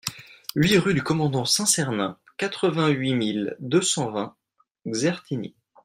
[0.55, 4.35] huit rue du Commandant Saint-Sernin, quatre-vingt-huit mille deux cent vingt
[4.87, 5.53] Xertigny